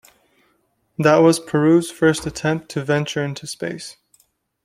[0.97, 3.97] This was Peru's first attempt to venture into space.